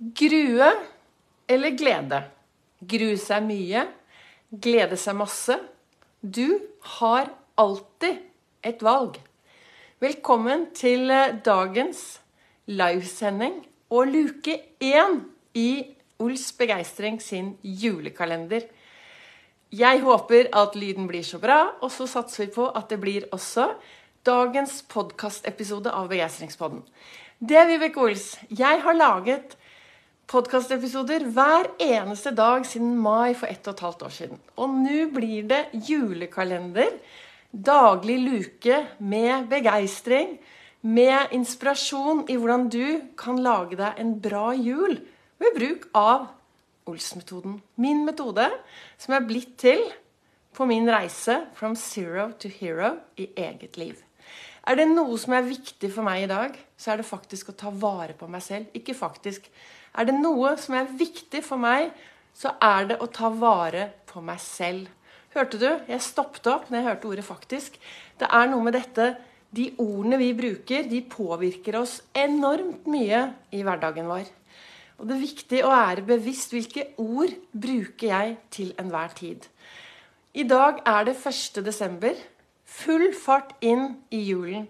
Grue 0.00 0.72
eller 1.46 1.74
glede? 1.76 2.22
Grue 2.80 3.18
seg 3.20 3.44
mye, 3.44 3.82
glede 4.48 4.96
seg 4.96 5.18
masse. 5.18 5.58
Du 6.24 6.56
har 6.96 7.28
alltid 7.60 8.22
et 8.64 8.80
valg. 8.80 9.18
Velkommen 10.00 10.70
til 10.72 11.12
eh, 11.12 11.36
dagens 11.44 12.00
livesending 12.72 13.60
og 13.92 14.08
luke 14.08 14.56
én 14.80 15.20
i 15.52 15.68
Ols 16.16 16.48
Begeistring 16.56 17.20
sin 17.20 17.58
julekalender. 17.60 18.70
Jeg 19.68 20.00
håper 20.08 20.48
at 20.56 20.80
lyden 20.80 21.12
blir 21.12 21.28
så 21.28 21.44
bra, 21.44 21.74
og 21.84 21.92
så 21.92 22.08
satser 22.08 22.46
vi 22.46 22.54
på 22.56 22.70
at 22.72 22.88
det 22.88 23.02
blir 23.04 23.28
også 23.36 23.74
dagens 24.24 24.80
podkastepisode 24.88 25.92
av 25.92 26.08
Begeistringspodden. 26.08 26.86
Det 27.36 27.60
er 27.60 27.68
Vibeke 27.68 28.00
Ols. 28.00 28.38
Jeg 28.48 28.80
har 28.80 28.96
laget 28.96 29.59
podkastepisoder 30.30 31.24
hver 31.34 31.72
eneste 31.82 32.30
dag 32.30 32.62
siden 32.68 32.92
mai 33.02 33.34
for 33.34 33.50
ett 33.50 33.66
og 33.66 33.74
et 33.74 33.82
halvt 33.82 34.02
år 34.06 34.12
siden. 34.14 34.40
Og 34.62 34.74
nå 34.84 34.98
blir 35.14 35.48
det 35.50 35.64
julekalender. 35.88 36.92
Daglig 37.50 38.18
luke 38.22 38.76
med 39.02 39.48
begeistring, 39.50 40.36
med 40.86 41.34
inspirasjon 41.34 42.22
i 42.30 42.36
hvordan 42.38 42.68
du 42.70 43.00
kan 43.18 43.40
lage 43.42 43.76
deg 43.80 43.98
en 43.98 44.12
bra 44.22 44.52
jul 44.54 45.00
ved 45.42 45.56
bruk 45.56 45.88
av 45.98 46.28
Ols-metoden. 46.88 47.58
Min 47.76 48.04
metode 48.06 48.46
som 48.98 49.16
er 49.16 49.26
blitt 49.26 49.58
til 49.60 49.82
på 50.54 50.66
min 50.66 50.86
reise 50.90 51.40
from 51.58 51.74
zero 51.76 52.30
to 52.38 52.48
hero 52.48 52.94
i 53.18 53.28
eget 53.34 53.76
liv. 53.82 53.98
Er 54.62 54.78
det 54.78 54.86
noe 54.92 55.18
som 55.18 55.34
er 55.34 55.46
viktig 55.46 55.90
for 55.90 56.06
meg 56.06 56.24
i 56.24 56.30
dag, 56.30 56.54
så 56.78 56.92
er 56.92 57.00
det 57.00 57.10
faktisk 57.10 57.50
å 57.50 57.58
ta 57.58 57.74
vare 57.74 58.14
på 58.14 58.30
meg 58.30 58.44
selv. 58.44 58.70
Ikke 58.76 58.94
faktisk. 58.94 59.50
Er 59.94 60.06
det 60.06 60.16
noe 60.18 60.54
som 60.60 60.76
er 60.78 60.90
viktig 60.90 61.42
for 61.44 61.60
meg, 61.60 61.90
så 62.34 62.54
er 62.62 62.92
det 62.92 63.00
å 63.02 63.08
ta 63.10 63.30
vare 63.34 63.90
på 64.10 64.22
meg 64.24 64.40
selv. 64.42 64.88
Hørte 65.34 65.58
du? 65.62 65.68
Jeg 65.86 66.02
stoppet 66.02 66.46
opp 66.50 66.70
når 66.70 66.78
jeg 66.78 66.86
hørte 66.88 67.08
ordet 67.08 67.24
'faktisk'. 67.24 67.78
Det 68.18 68.28
er 68.30 68.46
noe 68.46 68.62
med 68.62 68.74
dette 68.74 69.16
De 69.52 69.74
ordene 69.78 70.16
vi 70.16 70.32
bruker, 70.32 70.84
de 70.86 71.02
påvirker 71.02 71.74
oss 71.74 72.02
enormt 72.14 72.86
mye 72.86 73.34
i 73.50 73.62
hverdagen 73.62 74.06
vår. 74.06 74.28
Og 74.98 75.08
det 75.08 75.16
er 75.16 75.26
viktig 75.26 75.62
å 75.64 75.72
være 75.72 76.04
bevisst 76.06 76.52
hvilke 76.52 76.84
ord 76.96 77.34
bruker 77.50 78.06
jeg 78.06 78.36
til 78.50 78.74
enhver 78.78 79.08
tid. 79.08 79.48
I 80.34 80.44
dag 80.44 80.78
er 80.86 81.04
det 81.04 81.16
1. 81.26 81.64
desember. 81.64 82.14
Full 82.64 83.12
fart 83.12 83.56
inn 83.60 83.96
i 84.14 84.20
julen. 84.28 84.68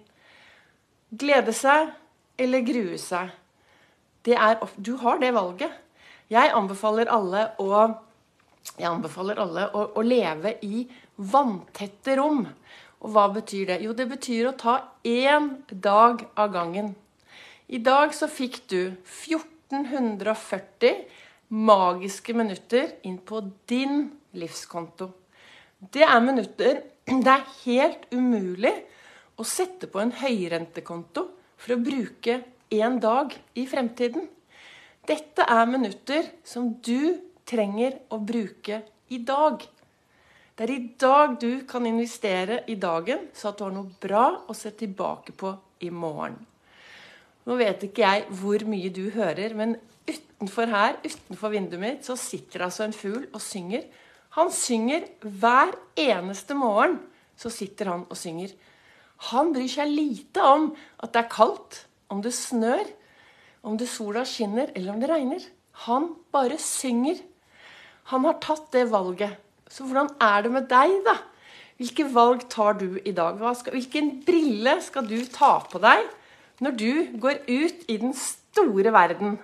Glede 1.13 1.53
seg 1.53 1.91
eller 2.39 2.65
grue 2.65 2.97
seg. 2.97 3.29
Er, 4.29 4.59
du 4.77 4.97
har 5.01 5.19
det 5.19 5.33
valget. 5.35 5.73
Jeg 6.31 6.53
anbefaler 6.55 7.09
alle 7.11 7.47
å, 7.59 7.89
anbefaler 8.79 9.39
alle 9.41 9.69
å, 9.73 9.87
å 9.97 10.03
leve 10.05 10.59
i 10.67 10.85
vanntette 11.17 12.17
rom. 12.21 12.45
Og 13.01 13.15
hva 13.15 13.29
betyr 13.33 13.67
det? 13.73 13.81
Jo, 13.85 13.93
det 13.97 14.07
betyr 14.11 14.51
å 14.51 14.59
ta 14.61 14.75
én 15.09 15.65
dag 15.71 16.27
av 16.37 16.53
gangen. 16.53 16.95
I 17.71 17.79
dag 17.81 18.13
så 18.15 18.29
fikk 18.29 18.69
du 18.69 18.93
1440 19.09 21.07
magiske 21.51 22.35
minutter 22.37 22.93
inn 23.09 23.19
på 23.25 23.41
din 23.71 24.11
livskonto. 24.37 25.11
Det 25.81 26.05
er 26.05 26.21
minutter 26.23 26.83
det 27.25 27.33
er 27.33 27.47
helt 27.65 28.07
umulig 28.13 28.75
å 29.41 29.45
sette 29.49 29.89
på 29.91 30.01
en 30.03 30.13
høyrentekonto 30.21 31.27
for 31.61 31.75
å 31.75 31.81
bruke 31.81 32.43
én 32.71 33.01
dag 33.03 33.35
i 33.59 33.67
fremtiden. 33.67 34.29
Dette 35.07 35.43
er 35.43 35.67
minutter 35.67 36.29
som 36.47 36.71
du 36.79 37.19
trenger 37.49 37.99
å 38.15 38.21
bruke 38.23 38.83
i 39.11 39.19
dag. 39.27 39.65
Det 40.55 40.67
er 40.67 40.73
i 40.75 40.91
dag 41.01 41.35
du 41.41 41.65
kan 41.67 41.87
investere 41.89 42.61
i 42.71 42.77
dagen, 42.79 43.27
så 43.35 43.51
at 43.51 43.59
du 43.59 43.65
har 43.65 43.75
noe 43.75 43.91
bra 44.03 44.27
å 44.47 44.55
se 44.55 44.71
tilbake 44.77 45.35
på 45.35 45.55
i 45.83 45.91
morgen. 45.91 46.37
Nå 47.49 47.57
vet 47.59 47.89
ikke 47.89 48.05
jeg 48.05 48.27
hvor 48.39 48.63
mye 48.69 48.93
du 48.95 49.07
hører, 49.15 49.57
men 49.57 49.75
utenfor 50.07 50.71
her, 50.71 50.99
utenfor 51.03 51.55
vinduet 51.55 51.83
mitt, 51.83 52.05
så 52.07 52.15
sitter 52.21 52.67
altså 52.69 52.85
en 52.87 52.95
fugl 52.95 53.25
og 53.33 53.41
synger. 53.43 53.87
Han 54.37 54.53
synger 54.55 55.09
hver 55.25 55.73
eneste 55.99 56.55
morgen. 56.55 57.01
Så 57.41 57.49
sitter 57.49 57.89
han 57.89 58.05
og 58.05 58.19
synger. 58.21 58.53
Han 59.33 59.55
bryr 59.55 59.71
seg 59.73 59.89
lite 59.89 60.45
om 60.45 60.69
at 61.01 61.15
det 61.15 61.23
er 61.23 61.33
kaldt, 61.33 61.87
om 62.11 62.21
det 62.25 62.33
snør, 62.35 62.85
om 63.67 63.77
det 63.79 63.89
sola 63.91 64.25
skinner 64.29 64.73
eller 64.75 64.95
om 64.95 65.01
det 65.03 65.11
regner. 65.11 65.45
Han 65.87 66.11
bare 66.33 66.59
synger. 66.61 67.21
Han 68.11 68.27
har 68.27 68.41
tatt 68.43 68.71
det 68.75 68.89
valget. 68.91 69.37
Så 69.71 69.87
hvordan 69.87 70.11
er 70.21 70.43
det 70.43 70.53
med 70.53 70.67
deg, 70.71 70.97
da? 71.07 71.17
Hvilke 71.81 72.05
valg 72.13 72.43
tar 72.53 72.75
du 72.81 72.99
i 72.99 73.13
dag? 73.17 73.39
Skal, 73.57 73.77
hvilken 73.79 74.11
brille 74.27 74.75
skal 74.85 75.07
du 75.09 75.21
ta 75.31 75.55
på 75.65 75.81
deg 75.81 76.09
når 76.61 76.75
du 76.77 76.91
går 77.23 77.39
ut 77.49 77.87
i 77.89 77.97
den 78.03 78.13
store 78.17 78.93
verden? 78.93 79.39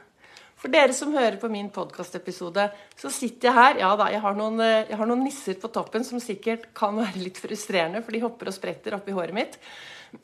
For 0.57 0.73
dere 0.73 0.95
som 0.97 1.13
hører 1.13 1.37
på 1.41 1.51
min 1.53 1.69
podkastepisode, 1.73 2.65
så 2.97 3.11
sitter 3.13 3.51
jeg 3.51 3.57
her. 3.59 3.81
Ja 3.83 3.91
da, 3.99 4.09
jeg 4.13 4.23
har, 4.25 4.37
noen, 4.39 4.57
eh, 4.65 4.89
jeg 4.89 4.97
har, 4.97 5.09
noen, 5.09 5.27
nisser 5.27 5.59
på 5.61 5.69
toppen 5.73 6.07
som 6.07 6.23
sikkert 6.23 6.71
kan 6.77 6.97
være 6.97 7.21
litt 7.21 7.41
frustrerende, 7.43 8.01
for 8.05 8.17
de 8.17 8.23
hopper 8.25 8.49
og 8.49 8.57
spretter 8.57 8.97
oppi 8.97 9.13
håret 9.17 9.37
mitt. 9.37 9.59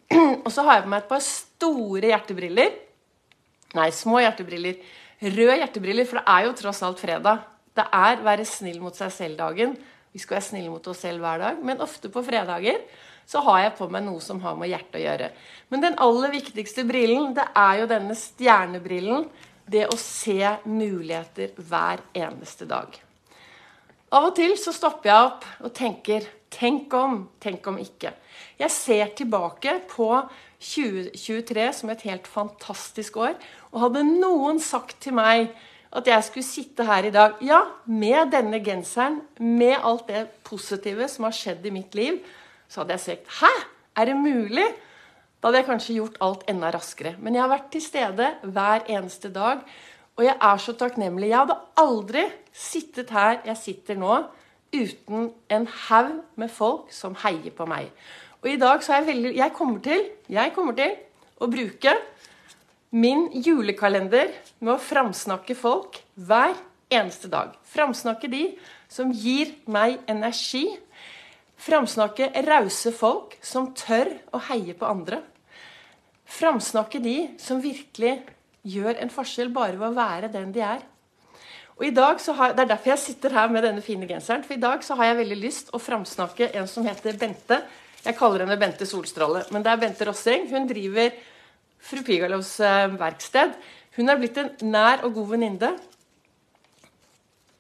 Og 0.44 0.48
så 0.54 0.64
har 0.64 0.78
jeg 0.78 0.86
på 0.86 0.92
meg 0.94 1.04
et 1.04 1.10
par 1.10 1.22
store 1.26 2.12
hjertebriller. 2.14 2.74
Nei, 3.76 3.88
små 3.92 4.22
hjertebriller. 4.24 4.80
Røde 5.22 5.58
hjertebriller, 5.60 6.08
for 6.08 6.18
det 6.20 6.24
er 6.32 6.48
jo 6.48 6.56
tross 6.62 6.82
alt 6.86 7.02
fredag. 7.02 7.44
Det 7.76 7.84
er 8.00 8.24
være 8.24 8.48
snill 8.48 8.80
mot 8.80 8.96
seg 8.96 9.12
selv-dagen. 9.12 9.76
Vi 10.12 10.20
skal 10.20 10.38
være 10.38 10.48
snille 10.48 10.72
mot 10.72 10.88
oss 10.88 11.04
selv 11.04 11.24
hver 11.24 11.40
dag, 11.40 11.60
men 11.64 11.80
ofte 11.84 12.10
på 12.12 12.24
fredager 12.24 12.82
så 13.28 13.40
har 13.46 13.62
jeg 13.62 13.76
på 13.78 13.86
meg 13.92 14.02
noe 14.04 14.20
som 14.20 14.40
har 14.42 14.56
med 14.58 14.72
hjertet 14.72 14.98
å 14.98 15.04
gjøre. 15.04 15.30
Men 15.72 15.84
den 15.84 15.96
aller 16.04 16.32
viktigste 16.34 16.84
brillen, 16.88 17.30
det 17.36 17.46
er 17.56 17.80
jo 17.80 17.88
denne 17.88 18.16
stjernebrillen 18.18 19.28
det 19.70 19.86
å 19.90 19.98
se 20.00 20.38
muligheter 20.66 21.54
hver 21.56 22.02
eneste 22.14 22.66
dag. 22.68 22.94
Av 24.12 24.28
og 24.28 24.34
til 24.36 24.54
så 24.60 24.74
stopper 24.76 25.08
jeg 25.08 25.28
opp 25.30 25.50
og 25.64 25.74
tenker 25.76 26.30
Tenk 26.52 26.92
om, 26.92 27.14
tenk 27.40 27.64
om 27.70 27.78
ikke. 27.80 28.10
Jeg 28.60 28.72
ser 28.74 29.12
tilbake 29.16 29.78
på 29.88 30.08
2023 30.60 31.64
som 31.78 31.92
et 31.94 32.04
helt 32.04 32.28
fantastisk 32.28 33.16
år. 33.24 33.38
Og 33.72 33.86
hadde 33.86 34.02
noen 34.04 34.60
sagt 34.60 34.98
til 35.06 35.16
meg 35.16 35.48
at 35.96 36.08
jeg 36.08 36.26
skulle 36.26 36.46
sitte 36.46 36.84
her 36.88 37.08
i 37.08 37.12
dag 37.14 37.40
ja, 37.44 37.62
med 37.88 38.32
denne 38.32 38.60
genseren, 38.64 39.22
med 39.40 39.78
alt 39.80 40.06
det 40.12 40.26
positive 40.44 41.08
som 41.08 41.24
har 41.28 41.36
skjedd 41.36 41.64
i 41.68 41.74
mitt 41.74 41.96
liv, 41.96 42.20
så 42.68 42.82
hadde 42.82 42.98
jeg 42.98 43.04
sagt 43.06 43.32
Hæ? 43.40 43.52
Er 43.96 44.08
det 44.08 44.16
mulig? 44.16 44.68
Da 45.42 45.50
hadde 45.50 45.58
jeg 45.58 45.66
kanskje 45.66 45.94
gjort 45.96 46.20
alt 46.22 46.44
enda 46.46 46.68
raskere. 46.70 47.16
Men 47.18 47.34
jeg 47.34 47.42
har 47.42 47.50
vært 47.50 47.72
til 47.74 47.82
stede 47.82 48.28
hver 48.46 48.84
eneste 48.86 49.26
dag. 49.34 49.64
Og 50.14 50.22
jeg 50.22 50.36
er 50.38 50.60
så 50.62 50.74
takknemlig. 50.78 51.32
Jeg 51.32 51.40
hadde 51.40 51.56
aldri 51.82 52.22
sittet 52.54 53.10
her 53.10 53.40
jeg 53.48 53.58
sitter 53.58 53.98
nå, 53.98 54.20
uten 54.70 55.32
en 55.50 55.66
haug 55.88 56.12
med 56.38 56.52
folk 56.54 56.92
som 56.94 57.16
heier 57.24 57.50
på 57.56 57.66
meg. 57.66 57.90
Og 58.44 58.52
i 58.52 58.60
dag 58.60 58.84
så 58.86 58.94
er 58.94 59.02
jeg 59.02 59.08
veldig 59.10 59.32
Jeg 59.36 59.54
kommer 59.56 59.82
til, 59.82 60.04
jeg 60.30 60.54
kommer 60.54 60.78
til 60.78 60.94
å 61.42 61.50
bruke 61.50 61.96
min 62.94 63.26
julekalender 63.34 64.30
med 64.60 64.76
å 64.76 64.78
framsnakke 64.78 65.56
folk 65.58 65.98
hver 66.14 66.54
eneste 66.92 67.26
dag. 67.32 67.56
Framsnakke 67.66 68.30
de 68.30 68.44
som 68.86 69.10
gir 69.10 69.56
meg 69.66 69.98
energi. 70.06 70.68
Framsnakke 71.58 72.30
rause 72.46 72.94
folk 72.94 73.34
som 73.42 73.72
tør 73.74 74.14
å 74.30 74.42
heie 74.52 74.78
på 74.78 74.86
andre. 74.86 75.22
Framsnakke 76.32 77.00
de 77.02 77.16
som 77.40 77.60
virkelig 77.62 78.16
gjør 78.62 78.96
en 79.02 79.12
forskjell 79.12 79.50
bare 79.52 79.76
ved 79.76 79.90
å 79.90 79.96
være 79.96 80.30
den 80.32 80.52
de 80.54 80.62
er. 80.64 80.82
Og 81.78 81.86
i 81.88 81.94
dag 81.94 82.20
så 82.20 82.34
har, 82.38 82.52
Det 82.54 82.62
er 82.62 82.72
derfor 82.74 82.92
jeg 82.92 83.02
sitter 83.02 83.32
her 83.32 83.48
med 83.48 83.64
denne 83.64 83.82
fine 83.82 84.06
genseren. 84.06 84.44
For 84.44 84.54
i 84.54 84.60
dag 84.60 84.84
så 84.84 84.94
har 84.94 85.10
jeg 85.10 85.20
veldig 85.22 85.38
lyst 85.40 85.72
å 85.72 85.80
framsnakke 85.82 86.52
en 86.54 86.68
som 86.68 86.86
heter 86.86 87.18
Bente. 87.18 87.58
Jeg 88.04 88.16
kaller 88.18 88.44
henne 88.44 88.58
Bente 88.58 88.86
Solstråle, 88.86 89.44
men 89.50 89.62
det 89.62 89.72
er 89.72 89.80
Bente 89.80 90.06
Rosseng. 90.06 90.48
Hun 90.50 90.68
driver 90.68 91.12
Fru 91.82 92.02
Pigalovs 92.06 92.60
eh, 92.60 92.88
verksted. 92.98 93.56
Hun 93.96 94.08
er 94.08 94.20
blitt 94.20 94.38
en 94.38 94.52
nær 94.70 95.04
og 95.06 95.16
god 95.18 95.32
venninne. 95.34 95.72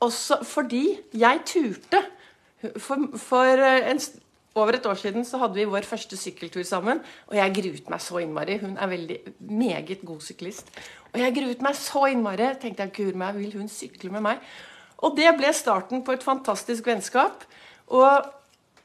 Også 0.02 0.40
fordi 0.46 0.86
jeg 1.18 1.42
turte. 1.46 2.02
For, 2.78 3.08
for 3.18 3.58
eh, 3.58 3.90
en, 3.90 4.02
over 4.54 4.76
et 4.76 4.86
år 4.86 4.98
siden 5.00 5.24
så 5.24 5.40
hadde 5.40 5.56
vi 5.56 5.68
vår 5.68 5.86
første 5.88 6.16
sykkeltur 6.20 6.64
sammen, 6.68 7.00
og 7.30 7.38
jeg 7.38 7.54
gruet 7.56 7.88
meg 7.92 8.02
så 8.04 8.20
innmari. 8.20 8.58
Hun 8.60 8.76
er 8.76 8.90
veldig 8.90 9.16
meget 9.48 10.04
god 10.04 10.20
syklist. 10.20 10.68
Og 11.12 11.20
jeg 11.20 11.34
gruet 11.38 11.64
meg 11.64 11.78
så 11.78 12.04
innmari. 12.12 12.50
Tenkte 12.60 12.84
jeg, 12.84 12.94
kur 12.98 13.18
meg, 13.22 13.38
vil 13.40 13.56
hun 13.60 13.72
sykle 13.72 14.12
med 14.12 14.26
meg? 14.28 14.44
Og 15.02 15.16
det 15.16 15.32
ble 15.38 15.50
starten 15.56 16.04
på 16.04 16.14
et 16.14 16.24
fantastisk 16.24 16.86
vennskap. 16.86 17.46
Og 17.88 18.28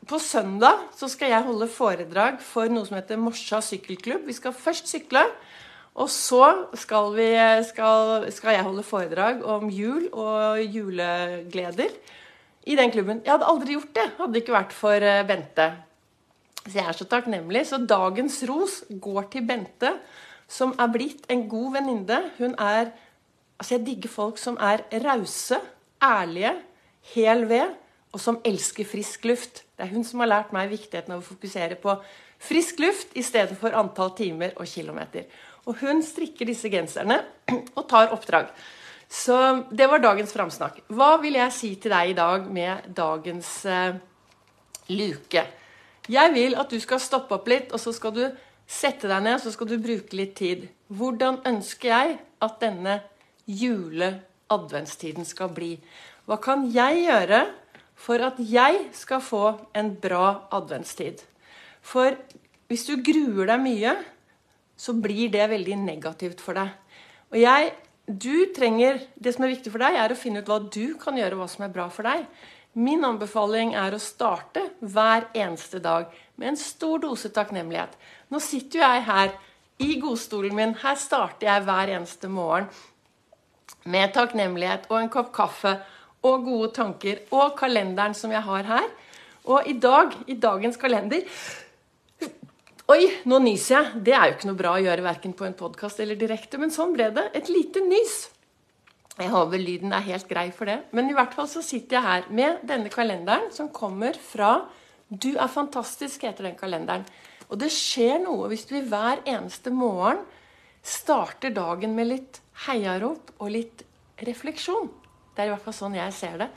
på 0.07 0.19
søndag 0.23 0.87
så 0.95 1.09
skal 1.11 1.33
jeg 1.33 1.47
holde 1.49 1.67
foredrag 1.67 2.39
for 2.43 2.71
noe 2.71 2.87
som 2.87 2.95
heter 2.97 3.19
Morsa 3.19 3.59
sykkelklubb. 3.63 4.23
Vi 4.27 4.39
skal 4.39 4.55
først 4.55 4.87
sykle, 4.91 5.27
Og 5.97 6.11
så 6.13 6.43
skal, 6.77 7.15
vi, 7.17 7.31
skal, 7.65 8.27
skal 8.29 8.53
jeg 8.53 8.65
holde 8.67 8.83
foredrag 8.85 9.41
om 9.41 9.65
jul 9.73 10.05
og 10.13 10.61
julegleder 10.61 11.95
i 12.67 12.75
den 12.75 12.91
klubben. 12.91 13.23
Jeg 13.23 13.33
hadde 13.33 13.49
aldri 13.49 13.77
gjort 13.77 13.93
det, 13.95 14.07
hadde 14.19 14.33
det 14.35 14.43
ikke 14.43 14.57
vært 14.57 14.75
for 14.75 15.07
eh, 15.09 15.23
Bente. 15.27 15.67
Så 16.67 16.73
jeg 16.75 16.83
er 16.83 16.97
så 16.97 17.07
takknemlig. 17.07 17.63
Så 17.69 17.79
dagens 17.87 18.41
ros 18.49 18.81
går 18.91 19.29
til 19.33 19.47
Bente, 19.47 19.93
som 20.51 20.73
er 20.79 20.91
blitt 20.91 21.27
en 21.31 21.47
god 21.49 21.77
venninne. 21.79 22.23
Hun 22.39 22.55
er 22.59 22.95
Altså, 23.57 23.73
jeg 23.73 23.87
digger 23.87 24.11
folk 24.13 24.37
som 24.37 24.53
er 24.61 24.83
rause, 25.01 25.57
ærlige, 25.97 26.51
hel 27.15 27.47
ved, 27.49 27.71
og 28.13 28.19
som 28.21 28.37
elsker 28.45 28.85
frisk 28.85 29.25
luft. 29.25 29.63
Det 29.73 29.87
er 29.87 29.93
hun 29.95 30.03
som 30.05 30.21
har 30.21 30.29
lært 30.29 30.53
meg 30.53 30.69
viktigheten 30.69 31.15
av 31.15 31.23
å 31.23 31.25
fokusere 31.25 31.79
på 31.81 31.95
frisk 32.37 32.77
luft 32.83 33.17
i 33.17 33.23
stedet 33.25 33.57
for 33.57 33.73
antall 33.73 34.13
timer 34.17 34.53
og 34.61 34.69
kilometer. 34.69 35.25
Og 35.65 35.81
hun 35.81 36.03
strikker 36.05 36.45
disse 36.45 36.69
genserne 36.69 37.19
og 37.77 37.87
tar 37.89 38.13
oppdrag. 38.13 38.53
Så 39.09 39.63
det 39.71 39.87
var 39.87 40.03
dagens 40.03 40.33
framsnakk. 40.35 40.81
Hva 40.91 41.15
vil 41.21 41.39
jeg 41.39 41.55
si 41.55 41.69
til 41.79 41.93
deg 41.95 42.11
i 42.11 42.17
dag 42.17 42.47
med 42.51 42.89
dagens 42.95 43.51
eh, 43.65 43.99
luke? 44.91 45.43
Jeg 46.11 46.33
vil 46.35 46.55
at 46.59 46.71
du 46.71 46.79
skal 46.83 47.01
stoppe 47.03 47.35
opp 47.35 47.47
litt, 47.51 47.71
og 47.75 47.79
så 47.79 47.93
skal 47.95 48.13
du 48.15 48.23
sette 48.67 49.07
deg 49.07 49.23
ned 49.23 49.37
og 49.37 49.45
så 49.45 49.53
skal 49.55 49.69
du 49.71 49.77
bruke 49.79 50.15
litt 50.19 50.35
tid. 50.39 50.67
Hvordan 50.91 51.39
ønsker 51.47 51.91
jeg 51.91 52.17
at 52.43 52.59
denne 52.63 52.99
jule-adventstiden 53.47 55.27
skal 55.27 55.51
bli? 55.55 55.77
Hva 56.27 56.39
kan 56.43 56.67
jeg 56.71 57.07
gjøre 57.07 57.45
for 57.97 58.23
at 58.23 58.39
jeg 58.43 58.89
skal 58.95 59.23
få 59.23 59.45
en 59.75 59.93
bra 60.03 60.49
adventstid? 60.55 61.23
For 61.79 62.19
hvis 62.67 62.83
du 62.89 62.99
gruer 62.99 63.47
deg 63.47 63.63
mye, 63.63 63.95
så 64.77 64.93
blir 64.93 65.31
det 65.33 65.47
veldig 65.49 65.79
negativt 65.79 66.43
for 66.43 66.59
deg. 66.59 66.75
Og 67.31 67.39
jeg 67.39 67.71
du 68.07 68.53
trenger, 68.55 69.01
Det 69.19 69.33
som 69.35 69.43
er 69.43 69.51
viktig 69.51 69.71
for 69.71 69.83
deg, 69.83 69.95
er 69.99 70.11
å 70.11 70.17
finne 70.17 70.39
ut 70.39 70.47
hva 70.47 70.61
du 70.63 70.95
kan 70.99 71.17
gjøre, 71.17 71.35
hva 71.35 71.47
som 71.51 71.65
er 71.65 71.73
bra 71.73 71.89
for 71.91 72.07
deg. 72.07 72.23
Min 72.73 73.03
anbefaling 73.03 73.73
er 73.75 73.95
å 73.95 73.99
starte 73.99 74.63
hver 74.79 75.27
eneste 75.33 75.79
dag 75.83 76.07
med 76.37 76.53
en 76.53 76.59
stor 76.59 77.01
dose 77.03 77.29
takknemlighet. 77.33 77.95
Nå 78.29 78.39
sitter 78.39 78.79
jo 78.79 78.85
jeg 78.85 79.05
her 79.07 79.33
i 79.83 79.99
godstolen 79.99 80.55
min. 80.55 80.75
Her 80.77 80.95
starter 80.95 81.49
jeg 81.49 81.65
hver 81.65 81.91
eneste 81.97 82.29
morgen 82.29 82.69
med 83.87 84.13
takknemlighet 84.15 84.87
og 84.91 84.99
en 85.01 85.11
kopp 85.11 85.33
kaffe 85.35 85.73
og 86.27 86.45
gode 86.45 86.71
tanker 86.75 87.23
og 87.31 87.57
kalenderen 87.59 88.15
som 88.17 88.31
jeg 88.31 88.45
har 88.45 88.67
her. 88.67 88.87
Og 89.47 89.67
i 89.67 89.77
dag, 89.79 90.13
i 90.27 90.35
dagens 90.35 90.77
kalender 90.79 91.23
Oi, 92.87 93.03
nå 93.27 93.41
nyser 93.43 93.73
jeg. 93.73 94.01
Det 94.07 94.13
er 94.15 94.29
jo 94.29 94.35
ikke 94.37 94.47
noe 94.47 94.59
bra 94.61 94.69
å 94.77 94.79
gjøre 94.79 95.03
verken 95.03 95.33
på 95.35 95.43
en 95.43 95.55
podkast 95.59 95.99
eller 95.99 96.15
direkte, 96.15 96.55
men 96.55 96.71
sånn 96.71 96.93
ble 96.95 97.09
det. 97.11 97.25
Et 97.35 97.49
lite 97.51 97.81
nys. 97.83 98.13
Jeg 99.17 99.31
håper 99.33 99.59
lyden 99.59 99.91
er 99.91 100.05
helt 100.05 100.27
grei 100.29 100.45
for 100.55 100.71
det. 100.71 100.77
Men 100.95 101.09
i 101.11 101.15
hvert 101.17 101.33
fall 101.35 101.49
så 101.51 101.59
sitter 101.65 101.97
jeg 101.97 102.05
her 102.05 102.29
med 102.37 102.61
denne 102.69 102.87
kalenderen 102.93 103.49
som 103.51 103.67
kommer 103.75 104.15
fra 104.15 104.69
Du 105.09 105.33
er 105.33 105.51
fantastisk, 105.51 106.23
heter 106.23 106.47
den 106.47 106.55
kalenderen. 106.55 107.03
Og 107.51 107.59
det 107.59 107.73
skjer 107.75 108.21
noe 108.23 108.47
hvis 108.53 108.63
vi 108.71 108.79
hver 108.87 109.19
eneste 109.27 109.73
morgen 109.75 110.21
starter 110.79 111.51
dagen 111.51 111.91
med 111.95 112.07
litt 112.07 112.39
heiarop 112.67 113.33
og 113.35 113.51
litt 113.51 113.83
refleksjon. 114.23 114.87
Det 115.35 115.43
er 115.43 115.51
i 115.51 115.53
hvert 115.57 115.67
fall 115.67 115.75
sånn 115.75 115.99
jeg 115.99 116.15
ser 116.15 116.39
det. 116.39 116.47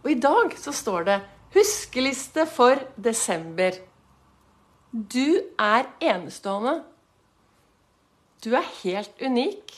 Og 0.00 0.08
i 0.14 0.16
dag 0.24 0.56
så 0.56 0.72
står 0.72 1.04
det 1.10 1.18
'Huskeliste 1.52 2.46
for 2.48 2.80
desember'. 2.96 3.76
Du 4.96 5.42
er 5.60 5.90
enestående. 6.00 6.78
Du 8.40 8.54
er 8.56 8.64
helt 8.82 9.12
unik. 9.20 9.74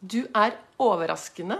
Du 0.00 0.20
er 0.30 0.54
overraskende. 0.78 1.58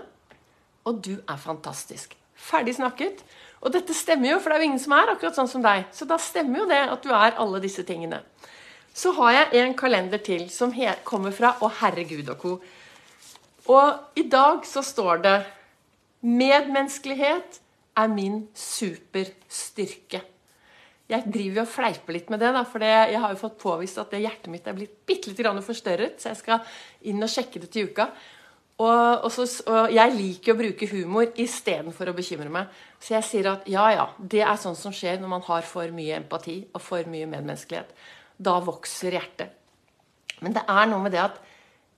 Og 0.87 1.01
du 1.03 1.17
er 1.17 1.41
fantastisk. 1.41 2.15
Ferdig 2.35 2.77
snakket. 2.77 3.25
Og 3.65 3.73
dette 3.75 3.97
stemmer 3.97 4.35
jo, 4.35 4.39
for 4.39 4.53
det 4.53 4.59
er 4.59 4.63
jo 4.63 4.69
ingen 4.69 4.83
som 4.83 4.95
er 4.95 5.11
akkurat 5.11 5.35
sånn 5.35 5.51
som 5.51 5.65
deg. 5.65 5.89
Så 5.91 6.07
da 6.07 6.19
stemmer 6.21 6.63
jo 6.63 6.69
det 6.71 6.83
at 6.93 7.03
du 7.03 7.11
er 7.11 7.39
alle 7.43 7.63
disse 7.65 7.83
tingene. 7.89 8.21
Så 8.95 9.11
har 9.17 9.33
jeg 9.35 9.65
en 9.65 9.75
kalender 9.75 10.23
til 10.23 10.47
som 10.53 10.71
kommer 11.03 11.35
fra 11.35 11.57
Å 11.59 11.71
herregud 11.81 12.31
og 12.31 12.39
co. 12.39 12.53
Og 13.73 14.21
i 14.21 14.29
dag 14.31 14.63
så 14.69 14.85
står 14.85 15.25
det 15.25 15.39
Medmenneskelighet 16.23 17.59
er 17.97 18.09
min 18.13 18.45
superstyrke. 18.55 20.23
Jeg 21.11 21.29
driver 21.29 21.61
jo 21.61 21.65
og 21.67 21.69
fleiper 21.69 22.17
litt 22.17 22.31
med 22.33 22.41
det, 22.41 22.51
da, 22.57 22.63
for 22.65 22.85
jeg 22.85 23.19
har 23.21 23.33
jo 23.35 23.41
fått 23.43 23.59
påvist 23.61 23.99
at 24.01 24.15
det 24.15 24.23
hjertet 24.23 24.49
mitt 24.53 24.69
er 24.71 24.77
blitt 24.77 25.03
bitte 25.05 25.33
litt 25.33 25.67
forstørret. 25.67 26.17
Så 26.21 26.31
jeg 26.31 26.41
skal 26.41 26.79
inn 27.11 27.21
og 27.21 27.29
sjekke 27.29 27.61
det 27.61 27.69
til 27.75 27.91
uka. 27.91 28.09
Og, 28.75 28.89
og, 29.23 29.29
så, 29.31 29.45
og 29.71 29.93
jeg 29.95 30.15
liker 30.17 30.55
å 30.55 30.59
bruke 30.59 30.89
humor 30.91 31.29
istedenfor 31.39 32.11
å 32.11 32.17
bekymre 32.17 32.51
meg. 32.51 32.73
Så 32.99 33.15
jeg 33.15 33.29
sier 33.29 33.51
at 33.53 33.69
ja, 33.71 33.85
ja, 33.95 34.09
det 34.19 34.43
er 34.43 34.59
sånn 34.59 34.79
som 34.79 34.95
skjer 34.97 35.21
når 35.21 35.31
man 35.37 35.45
har 35.47 35.69
for 35.69 35.93
mye 35.95 36.17
empati 36.19 36.57
og 36.73 36.83
for 36.83 37.07
mye 37.11 37.29
medmenneskelighet. 37.29 37.93
Da 38.41 38.57
vokser 38.65 39.15
hjertet. 39.15 39.53
Men 40.43 40.57
det 40.57 40.65
er 40.67 40.89
noe 40.91 41.05
med 41.05 41.15
det 41.15 41.23
at 41.23 41.39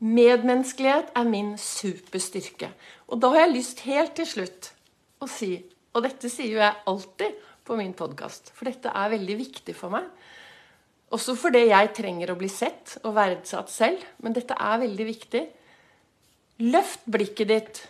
medmenneskelighet 0.05 1.15
er 1.17 1.31
min 1.31 1.55
superstyrke. 1.61 2.69
Og 3.09 3.23
da 3.23 3.31
har 3.33 3.47
jeg 3.47 3.55
lyst 3.55 3.87
helt 3.87 4.17
til 4.19 4.29
slutt 4.29 4.73
å 5.23 5.31
si, 5.31 5.55
og 5.97 6.05
dette 6.05 6.29
sier 6.29 6.53
jo 6.53 6.61
jeg 6.61 6.83
alltid 6.91 7.45
på 7.67 7.77
min 7.79 7.95
podkast. 7.97 8.53
For 8.55 8.69
dette 8.71 8.93
er 8.95 9.13
veldig 9.13 9.37
viktig 9.41 9.75
for 9.77 9.93
meg. 9.93 10.07
Også 11.15 11.37
fordi 11.39 11.69
jeg 11.69 11.93
trenger 11.95 12.33
å 12.33 12.39
bli 12.39 12.49
sett 12.51 12.97
og 13.05 13.15
verdsatt 13.19 13.71
selv. 13.71 14.03
Men 14.23 14.35
dette 14.37 14.57
er 14.59 14.83
veldig 14.83 15.07
viktig. 15.07 15.43
Løft 16.67 17.05
blikket 17.11 17.51
ditt. 17.53 17.83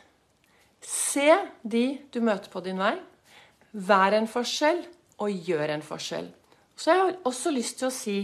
Se 0.86 1.28
de 1.62 1.86
du 2.12 2.20
møter 2.24 2.52
på 2.52 2.62
din 2.64 2.80
vei. 2.80 2.94
Vær 3.76 4.16
en 4.16 4.28
forskjell, 4.30 4.84
og 5.20 5.48
gjør 5.48 5.72
en 5.72 5.84
forskjell. 5.84 6.26
Så 6.76 6.90
jeg 6.92 7.00
har 7.00 7.14
også 7.28 7.52
lyst 7.52 7.78
til 7.80 7.88
å 7.88 7.94
si 7.94 8.18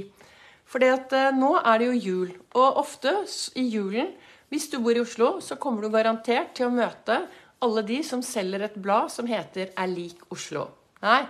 For 0.73 0.81
at 0.89 1.13
nå 1.37 1.51
er 1.59 1.81
det 1.81 1.89
jo 1.91 1.97
jul. 2.01 2.29
Og 2.57 2.79
ofte 2.81 3.11
i 3.61 3.67
julen, 3.69 4.09
hvis 4.49 4.71
du 4.73 4.79
bor 4.81 4.97
i 4.97 5.03
Oslo, 5.03 5.35
så 5.45 5.59
kommer 5.61 5.85
du 5.85 5.93
garantert 5.93 6.55
til 6.57 6.71
å 6.71 6.73
møte 6.73 7.19
alle 7.63 7.83
de 7.85 7.99
som 8.07 8.23
selger 8.25 8.65
et 8.65 8.79
blad 8.81 9.13
som 9.13 9.29
heter 9.29 9.75
Er 9.77 9.91
lik 9.91 10.23
Oslo. 10.33 10.71
Nei, 11.05 11.27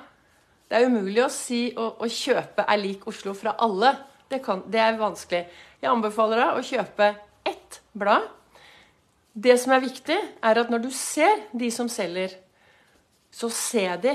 det 0.72 0.78
er 0.80 0.88
umulig 0.88 1.20
å 1.20 1.28
si 1.28 1.66
å, 1.76 1.90
å 2.00 2.06
kjøpe 2.08 2.64
er 2.64 2.78
lik 2.80 3.02
Oslo 3.10 3.34
fra 3.36 3.52
alle. 3.60 3.90
Det, 4.32 4.38
kan, 4.40 4.62
det 4.72 4.80
er 4.80 4.94
vanskelig. 4.96 5.42
Jeg 5.82 5.90
anbefaler 5.90 6.40
deg 6.40 6.56
å 6.56 6.62
kjøpe 6.64 7.08
ett 7.44 7.76
blad. 7.92 8.24
Det 9.36 9.52
som 9.60 9.74
er 9.76 9.82
viktig, 9.84 10.16
er 10.16 10.60
at 10.62 10.70
når 10.72 10.86
du 10.86 10.88
ser 10.96 11.43
de 11.52 11.69
som 11.74 11.91
selger, 11.93 12.32
så 13.29 13.50
se 13.52 13.84
de. 14.00 14.14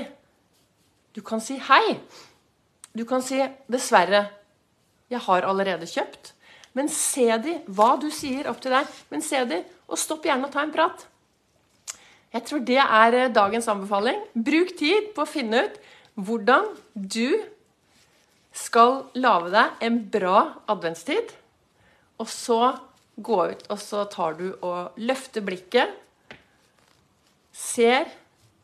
Du 1.14 1.20
kan 1.22 1.38
si 1.42 1.60
hei. 1.62 1.94
Du 2.90 3.04
kan 3.06 3.22
si 3.22 3.38
'dessverre, 3.70 4.24
jeg 5.10 5.22
har 5.28 5.46
allerede 5.46 5.86
kjøpt'. 5.86 6.32
Men 6.74 6.90
se 6.90 7.28
de, 7.38 7.54
hva 7.70 7.92
du 8.02 8.08
sier 8.10 8.50
opp 8.50 8.58
til 8.62 8.74
deg. 8.74 8.90
Men 9.14 9.22
se 9.22 9.44
de, 9.46 9.60
og 9.86 9.98
stopp 9.98 10.26
gjerne 10.26 10.50
og 10.50 10.52
ta 10.54 10.66
en 10.66 10.74
prat. 10.74 11.06
Jeg 12.34 12.42
tror 12.50 12.66
det 12.66 12.82
er 12.82 13.14
eh, 13.14 13.30
dagens 13.30 13.70
anbefaling. 13.70 14.18
Bruk 14.34 14.74
tid 14.74 15.14
på 15.14 15.22
å 15.22 15.30
finne 15.30 15.62
ut 15.68 15.78
hvordan 16.18 16.66
du 16.94 17.38
skal 18.58 19.04
lage 19.18 19.52
deg 19.54 19.84
en 19.86 19.98
bra 20.10 20.38
adventstid. 20.70 21.34
Og 22.18 22.30
så 22.30 22.60
gå 23.18 23.38
ut, 23.52 23.66
og 23.70 23.78
så 23.82 24.04
tar 24.10 24.38
du 24.38 24.48
og 24.62 24.98
løfter 24.98 25.44
blikket. 25.46 25.94
Ser 27.54 28.08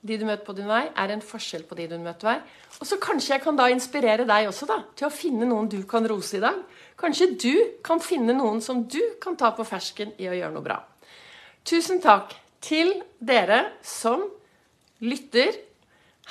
de 0.04 0.18
du 0.20 0.26
møter 0.28 0.44
på 0.44 0.54
din 0.56 0.68
vei, 0.68 0.84
er 0.90 1.14
en 1.14 1.22
forskjell 1.24 1.64
på 1.66 1.78
de 1.78 1.88
du 1.90 1.96
møter 2.02 2.28
vei. 2.28 2.36
Og 2.82 2.88
så 2.88 2.98
kanskje 3.02 3.36
jeg 3.36 3.44
kan 3.44 3.56
da 3.56 3.70
inspirere 3.72 4.26
deg 4.28 4.50
også 4.50 4.68
da, 4.68 4.80
til 4.98 5.08
å 5.08 5.14
finne 5.14 5.48
noen 5.48 5.70
du 5.70 5.80
kan 5.88 6.06
rose 6.10 6.36
i 6.38 6.42
dag. 6.42 6.58
Kanskje 7.00 7.30
du 7.40 7.54
kan 7.86 8.02
finne 8.02 8.36
noen 8.36 8.60
som 8.62 8.82
du 8.84 9.00
kan 9.22 9.38
ta 9.38 9.54
på 9.56 9.66
fersken 9.66 10.12
i 10.20 10.28
å 10.28 10.36
gjøre 10.36 10.54
noe 10.54 10.66
bra. 10.66 10.80
Tusen 11.64 12.02
takk 12.04 12.34
til 12.64 12.92
dere 13.18 13.62
som 13.86 14.26
lytter 15.04 15.56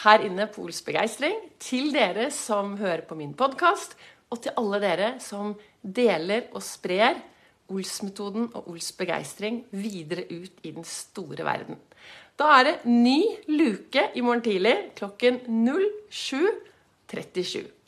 her 0.02 0.24
inne 0.26 0.48
på 0.50 0.64
Ols 0.66 0.82
begeistring, 0.86 1.36
til 1.62 1.94
dere 1.94 2.32
som 2.34 2.78
hører 2.80 3.02
på 3.08 3.16
min 3.16 3.34
podkast, 3.38 3.96
og 4.34 4.42
til 4.44 4.52
alle 4.58 4.80
dere 4.82 5.20
som 5.22 5.54
deler 5.84 6.42
og 6.54 6.64
sprer 6.66 7.16
Ols-metoden 7.74 8.50
og 8.58 8.68
Ols 8.74 8.92
begeistring 8.98 9.66
videre 9.72 10.26
ut 10.32 10.52
i 10.66 10.72
den 10.74 10.86
store 10.88 11.46
verden. 11.46 11.78
Da 12.40 12.46
er 12.58 12.64
det 12.66 12.86
ny 12.90 13.22
luke 13.54 14.10
i 14.18 14.22
morgen 14.26 14.42
tidlig 14.42 14.76
klokken 14.98 15.40
07.37. 15.46 17.83